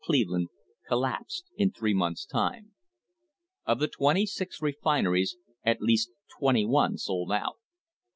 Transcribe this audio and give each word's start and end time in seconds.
Cleveland 0.03 0.49
collapsed 0.87 1.45
1 1.57 1.73
three 1.73 1.93
months' 1.93 2.25
time. 2.25 2.73
Of 3.67 3.77
the 3.77 3.87
twenty 3.87 4.25
six 4.25 4.59
refineries, 4.59 5.37
at 5.63 5.79
least 5.79 6.09
venty 6.41 6.65
one 6.67 6.97
sold 6.97 7.31
out. 7.31 7.59